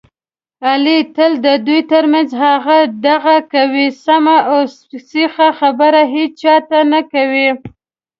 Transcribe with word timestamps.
علي 0.69 0.99
تل 1.15 1.31
د 1.45 1.47
دوو 1.65 1.79
ترمنځ 1.91 2.29
هغه 2.45 2.77
دغه 3.07 3.35
کوي، 3.53 3.87
سمه 4.05 4.37
اوسیخه 4.53 5.47
خبره 5.59 6.01
هېچاته 6.15 6.79
نه 6.91 7.01
کوي. 7.13 7.49